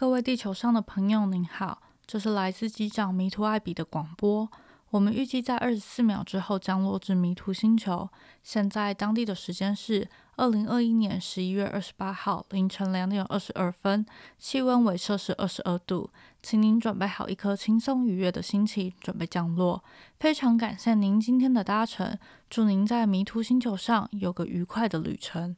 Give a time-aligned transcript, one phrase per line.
[0.00, 4.48] 各位地球上的朋友，您好，这是来自机长迷途艾比的广播。
[4.90, 8.08] 我们预计在二十四秒之后降落至迷途星球。
[8.44, 14.06] 现在当地的时间是二零二一年十一月二十八号凌晨两点二十二分，
[14.38, 16.08] 气温为摄氏二十二度。
[16.40, 19.82] 请您准备好一颗轻松愉悦的心情，准备降落。
[20.20, 22.16] 非常感谢您今天的搭乘，
[22.48, 25.56] 祝您在迷途星球上有个愉快的旅程。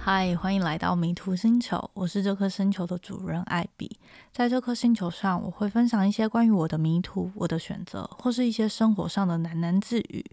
[0.00, 3.98] 嗨，欢迎来到迷途星球，我是这颗星球的主人艾比。
[4.32, 10.24] 在这颗星球上，我会分享一些关于我的迷途、我的选择，或是一些生活上的喃喃自语。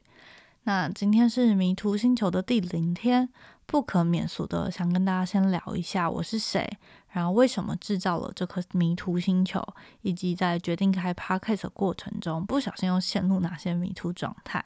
[0.67, 3.29] 那今天是迷途星球的第零天，
[3.67, 6.67] 不可免俗的想跟大家先聊一下我是谁，
[7.11, 9.63] 然后为什么制造了这颗迷途星球，
[10.01, 14.65] 以及在决定开 podcast 过程中，不小心又陷入哪些迷途状态。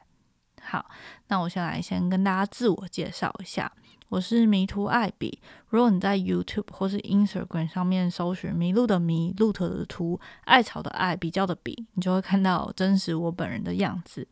[0.61, 0.85] 好，
[1.27, 3.69] 那我先来先跟大家自我介绍一下。
[4.09, 5.39] 我是迷途艾比。
[5.69, 14.27] 如果你在 YouTube 或是 Instagram 上面搜寻“迷路的迷，路途的途，艾草的艾，比较的比”，你就会看到真实我本人的样子。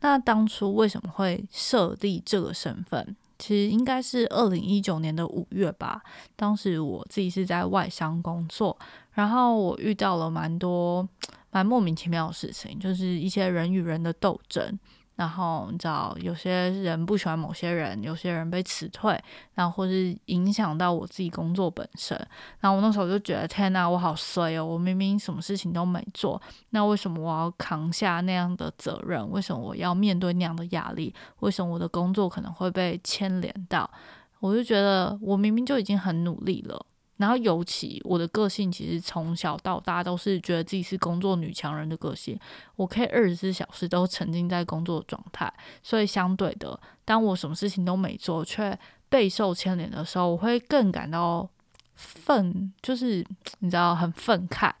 [0.00, 3.16] 那当初为什么会设立这个身份？
[3.38, 6.02] 其实应该是二零一九年的五月吧。
[6.36, 8.78] 当时我自己是在外商工作，
[9.12, 11.08] 然后我遇到了蛮多
[11.50, 14.78] 蛮莫名其妙的事情，就是一些人与人的斗争。
[15.22, 19.16] 然后你知道，有些人不喜欢某些人，有些人被辞退，
[19.54, 22.18] 然后或是影响到我自己工作本身。
[22.58, 24.66] 然后我那时候就觉得，天哪，我好衰哦！
[24.66, 29.30] 我明明什么事情都没做，那为什么我要扛下那样的责任？
[29.30, 31.14] 为什么我要面对那样的压力？
[31.38, 33.88] 为什么我的工作可能会被牵连到？
[34.40, 36.84] 我就觉得，我明明就已经很努力了。
[37.18, 42.36] 然后，尤其我的个性其实从小到大都是觉得自己是工作女强人的个性，
[42.74, 45.52] 我可以二十四小时都沉浸在工作状态。
[45.82, 48.76] 所以，相对的，当我什么事情都没做却
[49.08, 51.48] 备受牵连的时候，我会更感到
[51.94, 53.24] 愤，就是
[53.60, 54.72] 你知道很愤慨。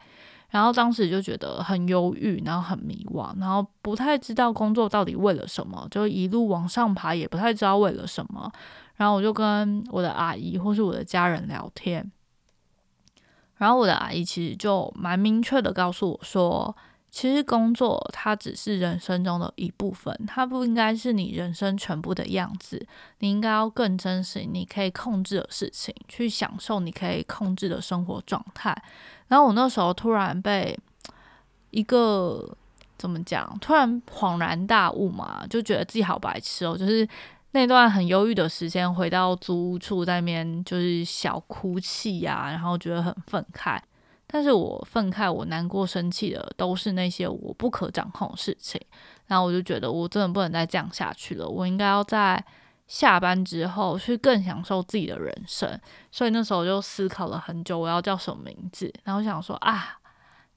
[0.50, 8.50] 然后当时就觉得很忧郁，然后很迷惘，然后不太知道工作到底为了什么，就一路往上爬，也不太知道为了什么。
[8.96, 12.10] 然后我就跟我的阿姨或是我的家人聊天。
[13.62, 16.76] 然后我的阿姨其实就蛮明确的告诉我说，
[17.12, 22.84] 其实工作它只是人生中的一部分，它不应该是你人生全部的样子。
[23.20, 28.76] 你应该要更珍惜你可以控制的事情，去享受你可以控制的生活状态。
[29.28, 30.76] 然后我那时候突然被
[31.70, 32.56] 一个
[32.98, 37.08] 怎么讲，突然恍然大悟嘛，就觉得自己好白痴哦，就是。
[37.54, 43.78] 那段很忧郁的时间，回到租屋处在那边就是小哭泣呀，然后觉得很愤慨。
[44.26, 48.80] 但是我愤慨、我难过、生气的都是那些我不可掌控的事情。
[49.26, 52.42] 然后我就觉得我真的不能再这样下去了，我应该要在
[52.88, 55.78] 下班之后去更享受自己的人生。
[56.10, 58.90] 所以那时候就思考了很久，我要叫什么名字。
[59.04, 59.98] 然后想说啊。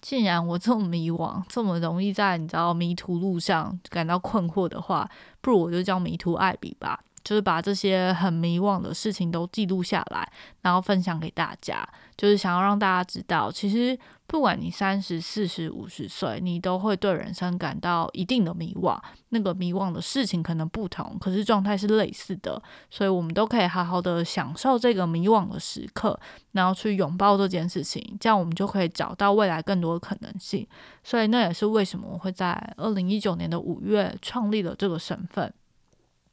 [0.05, 5.09] 既然我这么迷惘，这么容易在你知道迷途路上感到困惑的话，
[5.41, 6.99] 不如我就叫迷途艾比吧。
[7.25, 10.31] 就是把这些很迷惘的事情都记录下来，
[10.61, 11.85] 然后分享给大家。
[12.15, 18.97] 就是想要让大家知道，其实不管你三十四十五十岁，你都会对人生感到一定的迷惘。
[19.29, 22.61] 那个迷惘的事情可能不同，可是状态是类似的。
[22.89, 26.17] 所以我们都可以好好的享受这个迷惘的时刻，
[26.53, 30.65] 然后去拥抱这件事情，这样我们就可以找到未来更多的可能性。
[31.03, 35.51] 所以那也是为什么我会在二零一九年的五月创立了这个身份。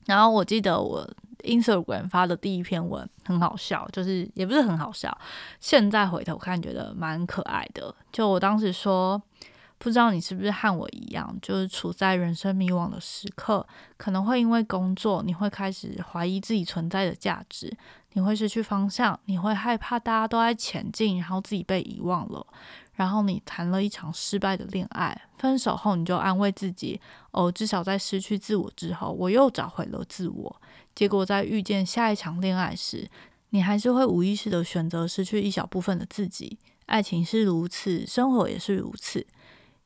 [0.06, 1.08] 然后我记得我
[1.44, 5.16] Instagram 发的第一篇文很好笑，就是也不是很好笑，
[5.60, 7.94] 现在回头看觉得蛮可爱的。
[8.12, 9.20] 就我当时说，
[9.78, 13.66] 不知道你是不是和我一样，就是处在人生迷惘的时刻，
[13.96, 17.76] 可能会因为工作，你会开始怀疑自己存在的价值，
[18.12, 22.46] 你会失去方向，你会害怕大家都在前进，然后自己被遗忘了。
[23.02, 27.00] 然后你谈了一场失败的恋爱，分手后你就安慰自己，
[27.32, 30.62] 哦，至少在失去自我之后，我又找回了自我。
[30.94, 33.10] 结果在遇见下一场恋爱时，
[33.50, 36.56] 你还是会无意识的选择失去一小部分的自己。
[36.86, 39.26] 爱情是如此，生活也是如此。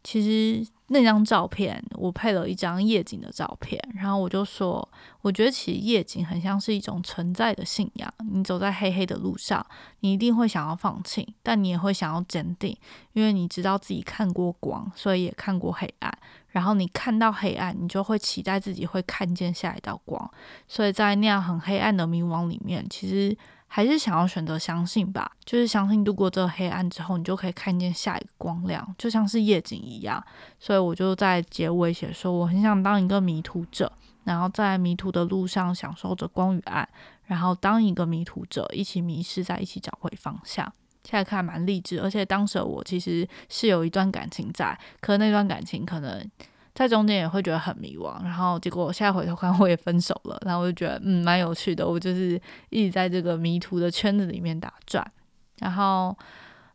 [0.06, 4.88] 其实那张照片，我配了一张夜景的照片，然后我就说，
[5.20, 8.08] 我觉得其实夜景很像是一种存在的信仰。
[8.30, 9.66] 你走在黑黑的路上，
[10.00, 12.76] 你一定会想要放弃，但你也会想要坚定，
[13.14, 16.18] 因为你知道自己看过光，所以也看过黑暗。
[16.50, 20.30] 然后你看到黑暗，你就会期待自己会看见下一道光。
[20.68, 23.36] 所以在那样很黑暗的迷惘里面，其实。
[23.76, 30.24] 还是想要选择相信吧，就是相信度过这黑暗之后，你就可以看见下一个光亮，就像是夜景一样。
[30.58, 33.92] 所以我就在结尾写说，我很想当一个迷途者，
[34.24, 36.88] 然后在迷途的路上享受着光与暗，
[37.26, 40.64] 然后当一个迷途者，一起迷失，在一起找回方向。
[41.04, 46.30] 现在看蛮励志，而且当时我其实是有一段感情在，可那段感情可能。
[46.76, 52.38] 在中间也会觉得很迷惘，然后结果我现在回头看我也分手了，然后我就觉得嗯蛮有趣的，我就是
[52.68, 55.10] 一直在这个迷途的圈子里面打转，
[55.60, 56.14] 然后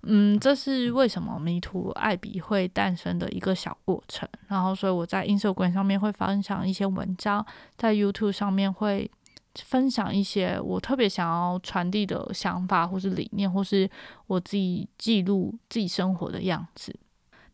[0.02, 7.46] 嗯这是为什么迷途爱比会诞生的一个小过程，然后所以我在 Instagram 上面会分享一些文章，
[7.78, 9.12] 在 YouTube 上面会
[9.54, 13.88] 分享一些我特别想要传递的想法或是理念，或是
[14.26, 16.96] 我自己记录自己生活的样子。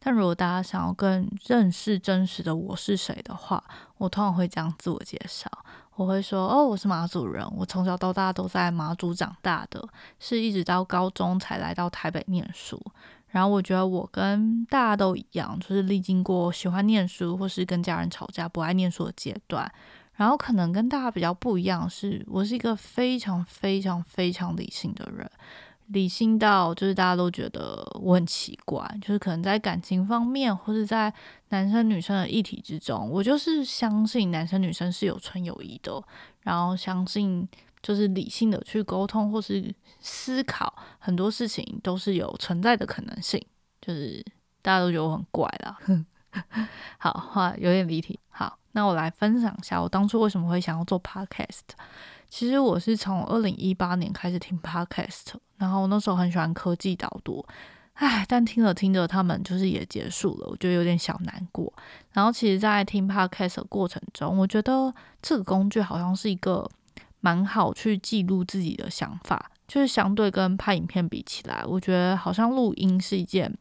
[0.07, 3.61] 但如果大家想要更认识真实的我是谁的话，
[3.97, 5.51] 我通常会这样自我介绍。
[5.95, 9.85] 我会说：“哦，我是马祖人，我从小到大都在马祖长大的，
[10.17, 12.81] 是一直到高中才来到台北念书。
[13.27, 19.69] 然后我觉得我跟大家都一样，就是历经过喜欢念书或是跟家人吵架不爱念书的阶段。
[20.13, 25.29] 然后可能跟大家比较不一样，是我是一个非常非常非常理性的人。”
[25.87, 31.13] 理性到就是大家都觉得我很奇怪，就是可能在感情方面，或者在
[31.49, 36.03] 男生女生的议题之中，我就是相信男生女生是有纯友谊的，
[36.41, 37.47] 然后相信
[37.81, 43.41] 就是理性的去沟通或是思考很多事情都是有存在的可能性，
[43.81, 44.23] 就是
[44.61, 45.77] 大家都觉得我很怪啦。
[46.99, 48.19] 好，话有点离题。
[48.29, 51.61] 好，那我来分享一下我当初为什么会想要做 podcast。
[52.29, 57.45] 其实我是从二零一八年开始听 podcast，然后那时候很喜欢科技导读，
[57.93, 61.71] 唉，但听着听着他们就是也结束了，我觉得有点小难过。
[62.11, 66.69] 然后其实，在听 podcast 的过程中，我觉得这个工具好像是一个
[67.21, 73.57] 蛮好去记录自己的想法，就是相对跟拍影片比起来，我觉得好像录音是一件。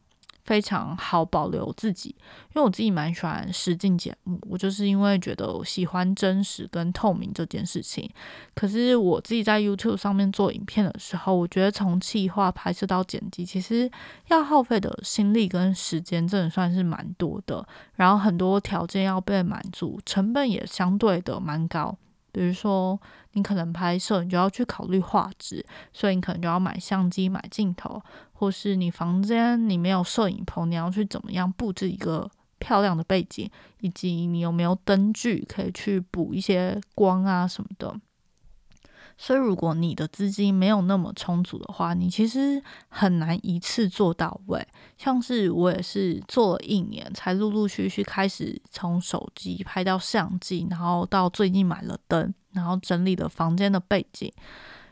[0.47, 8.09] 非常好保留自己，因为我自己蛮喜欢实境节目，我就是因为觉得喜欢真实跟透明这件事情。
[8.55, 13.91] 可是我自己在 YouTube 上面做影片的时候，我觉得从企划拍摄到剪辑，其实
[14.29, 17.67] 要耗费的心力跟时间，真的算是蛮多的。
[17.95, 21.97] 然后很多条件要被满足，成本也相对的蛮高。
[22.37, 22.99] 比如说，
[23.31, 27.99] 你可能拍摄，你就要去考虑画质，所以你可能就要买相机、买镜头，
[28.31, 32.29] 或是你房间你没有摄影棚，你要去怎么样布置一个
[32.59, 33.49] 漂亮的背景，
[33.79, 37.99] 以及你有没有灯具可以去补一些光啊什么的。
[39.19, 44.65] 所以，如果你的资金没有那么充足的话，你其实很难一次做到位。
[44.95, 54.31] 像是我也是做了一年，才陆陆续续开始从手机拍到相机，然后到最近买了灯，然后整理了房间的背景。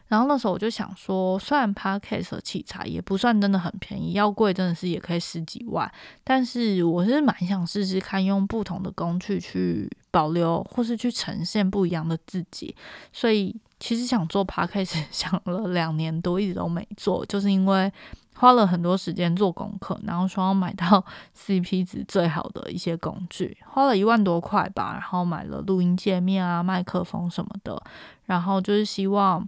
[0.07, 5.91] 然后那时候我就想说，虽然 Podcast 器材也不算真的很便宜，要贵真的是也可以十几万，
[6.23, 12.75] 但是我是蛮想试试看用不同的工具去保留或是去呈现不一样的自己，
[13.13, 13.55] 所以。
[13.85, 17.93] 其实想做 podcast 想了两年多，一直都没做，就是因为
[18.33, 21.05] 花了很多时间做功课，然后说要买到
[21.37, 27.79] CP 值最好的一些工具，花了一万多块吧，然后买了录音界面啊、麦克风什么的，
[28.25, 29.47] 然后就是希望，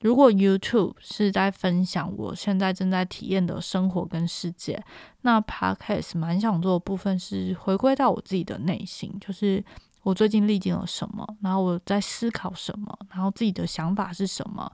[0.00, 4.82] 如果 YouTube 是在分享我现在正在体验的生活跟世界，
[5.20, 9.64] 那 podcast 蛮想做的部分是回归到我自己的内心，就是。
[10.06, 11.26] 我最近历经了什么？
[11.40, 12.96] 然后我在思考什么？
[13.10, 14.70] 然后自己的想法是什么？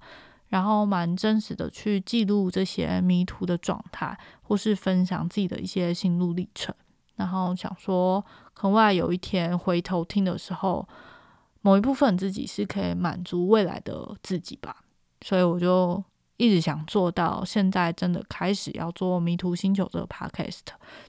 [0.48, 6.74] 然后蛮真实的去记录这些迷途的状态，或是分享自己的一些心路历程。
[7.16, 8.22] 然后想说，
[8.52, 10.86] 可能未来有一天回头听的时候，
[11.62, 14.84] 某一部分自己是可以满足未来的自己吧。
[15.22, 16.04] 所以我就。
[16.36, 20.60] 一直想做到，现在真的开始要做《迷途星球》这个 podcast，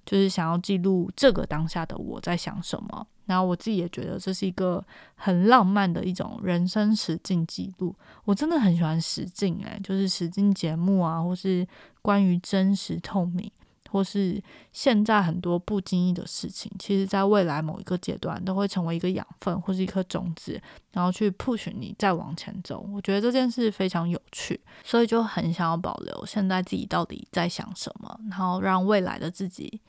[0.06, 3.08] 就是想要记录这个当下的我在想什么。
[3.26, 4.84] 然后我自己也觉得这是一个
[5.16, 7.96] 很浪漫的一种人生实境记录。
[8.26, 11.66] 我真的很喜欢实境，诶，就是实境节目啊，或是
[12.02, 13.50] 关于真实透明。
[13.94, 20.60] 或是现在很多不经意的事情，其实在未来某一个阶段都会成为一个养分或是一颗种子，
[20.94, 22.84] 然后去 push 你再往前走。
[22.92, 29.80] 我觉得这件事非常有趣，所以就很想要保留现在自己到底在想什么，然后让未来的自己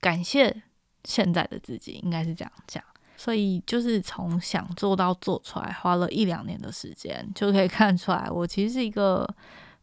[0.00, 0.64] 感谢
[1.04, 2.82] 现在的自己，应该是这样讲。
[3.16, 9.28] 所以就是从想做到做出来，花了一两年的时间，就可以看出来，我其实是一个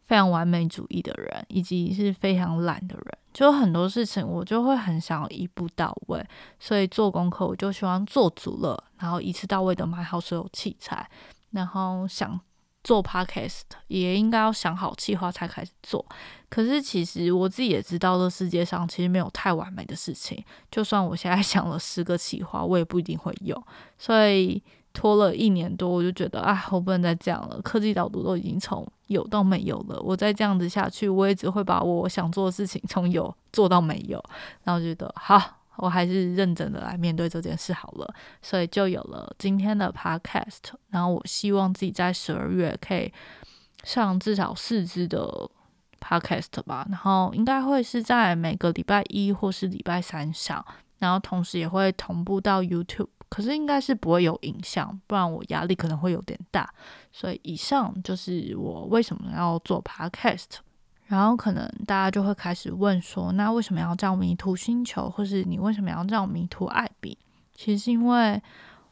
[0.07, 3.17] 非常完美主义的人，以及是非常懒的人。
[3.33, 6.25] 就很多事情我就会很想一步到位，
[6.59, 11.07] 所以做功课我就希望做足了，然后一次到位的买好所有器材，
[11.51, 12.39] 然后想。
[12.83, 16.05] 做 podcast 也应该要想好计划才开始做。
[16.47, 20.41] 可是其实我自己也知道，这世界上其实没有太完美的事情。
[20.71, 23.61] 就算我现在 想了十个计划，我也不一定会有。
[23.97, 27.61] 所以拖了一年多，我就觉得啊，我不能再这样了。
[27.61, 34.23] 科技导读都已经从有到没有了，我再这样子下去，我也只会把我想做的事情从有做到没有。
[34.63, 35.55] 然后觉得好。
[35.79, 40.73] 我还是认真的来面对这件事好了，所以就有了今天的 podcast。
[40.89, 43.13] 然后我希望自己在十二月可以
[43.83, 45.47] 上至少四支的
[46.01, 50.65] podcast 吧，然后应该会是在每个礼拜一或是礼拜三上，
[50.97, 56.71] 然后同时也会同步到 YouTube，可是应该是不会有影响，不然我压力可能会有点大。
[57.11, 60.57] 所以以上就是我为什么要做 podcast。
[61.07, 67.17] 然后可能大家就会开始问说，那为什么要叫迷途星球，或是你为什么要叫迷途艾比？
[67.55, 68.41] 其实是因为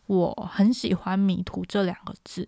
[0.05, 2.43] 我很喜欢迷途这两个字，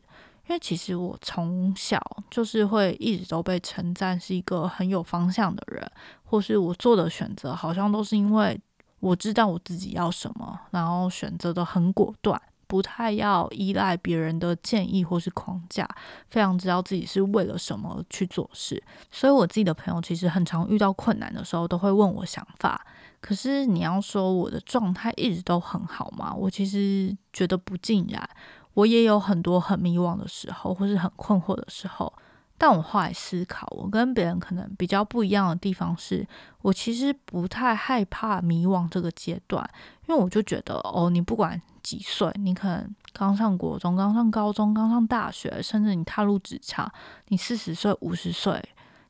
[0.47, 2.01] 因为其实我从小
[2.31, 5.91] 就是会一直都被称赞是一个很有方向的人，
[6.23, 8.57] 或是我做的选择好像都是因为
[8.99, 12.41] 我知道我自己要什么，然后选择的很果断。
[12.69, 15.87] 不太要依赖别人的建议或是框架，
[16.29, 18.83] 非常知道自己是为了什么去做事。
[19.09, 22.85] 所以我自己的朋友其实很常遇到困难的时候，都会问我想法。
[23.21, 26.33] 可是你要说我的状态一直都很好吗？
[26.33, 28.29] 我其实觉得不尽然。
[28.73, 32.11] 我也有很多很迷惘的时候，或是很困惑的时候。
[32.57, 36.27] 但我后来思考，我跟别人可能比较不一样的地方是，
[36.61, 39.63] 我其实不太害怕迷惘这个阶段，
[40.07, 46.91] 因为我就觉得，哦，你不管几岁，你可能刚上国中、刚上高中、刚上大学，甚至你踏入职场，
[47.27, 48.59] 你四十岁、五十岁，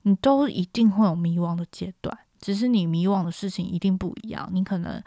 [0.01, 4.49] 你都一定会有迷惘的阶段，只是你迷惘的事情一定不一样。
[4.51, 5.01] 你可能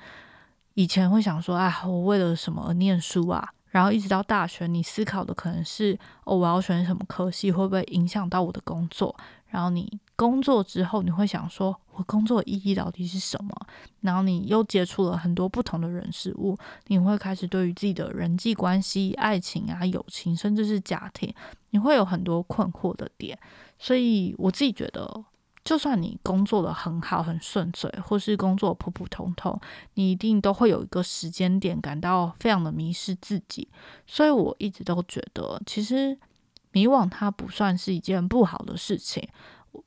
[0.75, 3.51] 以前会想说，啊，我为了什么而念书啊？
[3.71, 9.15] 然后一直到大学，你思考的可能是哦，我要选什么科系，会不会影响到我的工作？
[9.49, 13.55] 然后你工作之后，你会想说，我工作意义到底是什么？
[14.01, 16.57] 然后你又接触了很多不同的人事物，
[16.89, 21.33] 你会开始对于自己的人际关系、爱情啊、友情，甚至是家庭，
[21.71, 23.39] 你会有很多困惑的点。
[23.79, 25.25] 所以我自己觉得。
[25.71, 29.57] 就算你工作的很好、很顺遂，或是工作普普通通，
[29.95, 33.69] 你一定都会有一个时间点感到非常的迷失自己。
[34.05, 36.19] 所以我一直都觉得，其实
[36.73, 39.23] 迷惘它不算是一件不好的事情。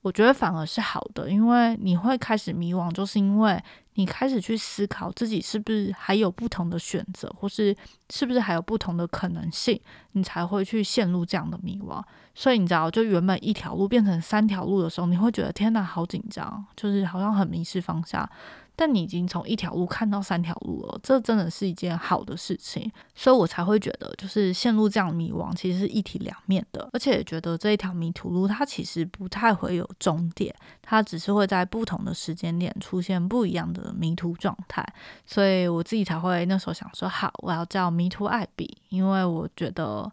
[0.01, 3.61] 我觉得反而是好的，因为你会开始迷惘，就是因为
[3.95, 7.75] 你开始去思考自己是不是还有不同的选择，或是
[8.09, 9.79] 是不是还有不同的可能性，
[10.13, 12.03] 你才会去陷入这样的迷惘。
[12.35, 18.27] 所以你知道，就原本一条路变成三条路的时候，你会觉得天哪，好紧张，就是好像很迷失方向。
[18.75, 34.85] 但你已经从一条路看到三条路了，这真的是一件好的事情，所以我才会觉得，就是陷入这样迷惘，其实是一体两面的，而且也觉得这一条迷途路，它其实不太会有终点，它只是会在不同的时间点出现不一样的迷途状态，
[35.25, 40.11] 所以我自己才会那时候想说，好，我要叫迷途艾比，因为我觉得。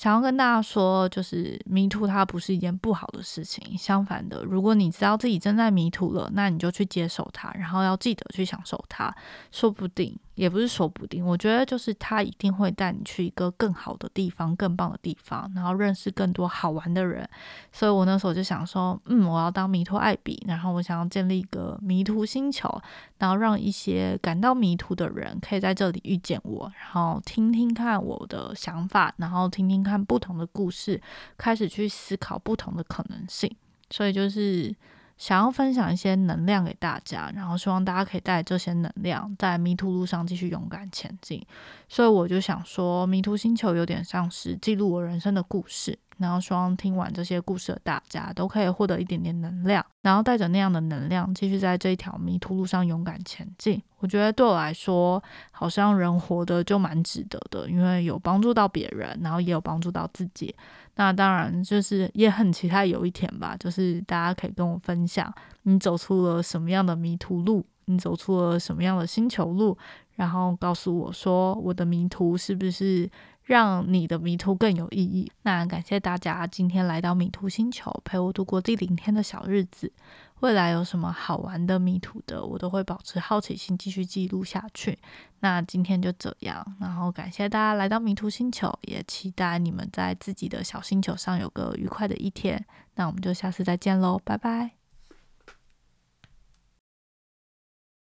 [0.00, 3.76] 想要跟大家说，就是迷途它不是一件不好的事情。
[3.76, 9.14] 相反的，如果你知道自己正在迷途了，那你就去接受它，然后要记得去享受它，
[9.52, 10.18] 说不定。
[10.40, 17.28] 也不是说不定，我觉得就是他一定会带你去一个更好的地方、更棒的地方，然后认识更多好玩的人。
[17.70, 22.80] 所以我那时候就想说，嗯，我要当迷途艾比，然后我想要建立一个迷途星球，
[23.18, 30.98] 然后让一些感到迷途的人可以在这里遇见我，然后听听看我的想法，然后听听看不同的故事，
[31.36, 33.54] 开始去思考不同的可能性。
[33.90, 34.74] 所以就是。
[35.20, 41.44] 想要分享一些能量给大家，然后希望大家可以带这些能量在迷途路上继续勇敢前进。
[41.90, 45.98] 所以我就想说，迷途星球有点像是记录我人生的故事。
[46.20, 53.82] 然后希望听完这些故事的大家都可以获得一点点能量，然后带着那样的能量继续在这一条迷途路上勇敢前进。
[54.00, 60.54] 我觉得对我来说，好像人活的就蛮值得的，因为有帮助到别人，然后也有帮助到自己。
[60.96, 69.78] 那当然就是也很期待有一天吧，就是大家可以跟我分享你走出了什么样的迷途路，你走出了什么样的星球路，
[70.16, 73.10] 然后告诉我说我的迷途是不是。
[73.50, 75.28] 让你的迷途更有意义。
[75.42, 79.92] 那感谢大家今天来到迷途星球，陪我度过第零天的小日子。
[80.38, 84.96] 未来有什么好玩的迷途的，我都会保持好奇心继续记录下去。
[85.40, 92.64] 那今天就这样，然后感谢大家来到迷途星球，也期待你们在自己的小星球上有个愉快的一天。
[92.94, 94.79] 那我们就下次再见喽，拜拜。